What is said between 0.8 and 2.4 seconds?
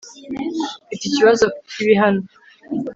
mfite ikibazo kibi hano